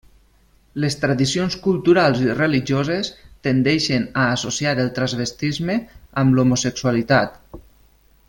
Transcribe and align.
Les 0.83 0.95
tradicions 1.01 1.57
culturals 1.65 2.23
i 2.23 2.31
religioses 2.39 3.11
tendeixen 3.49 4.09
a 4.23 4.25
associar 4.39 4.73
el 4.85 4.91
transvestisme 4.97 5.77
amb 6.23 6.39
l'homosexualitat. 6.39 7.39